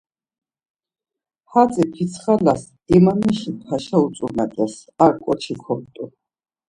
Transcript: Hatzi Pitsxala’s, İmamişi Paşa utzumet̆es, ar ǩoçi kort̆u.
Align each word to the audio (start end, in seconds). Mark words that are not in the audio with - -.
Hatzi 1.51 1.83
Pitsxala’s, 1.93 2.63
İmamişi 2.95 3.51
Paşa 3.63 3.97
utzumet̆es, 4.05 4.73
ar 5.03 5.13
ǩoçi 5.23 5.55
kort̆u. 5.63 6.05